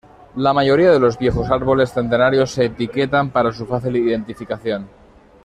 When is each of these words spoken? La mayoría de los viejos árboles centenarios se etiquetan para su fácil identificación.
La 0.35 0.51
mayoría 0.51 0.89
de 0.91 0.99
los 0.99 1.19
viejos 1.19 1.51
árboles 1.51 1.93
centenarios 1.93 2.49
se 2.49 2.65
etiquetan 2.65 3.29
para 3.29 3.51
su 3.51 3.67
fácil 3.67 3.95
identificación. 3.97 4.89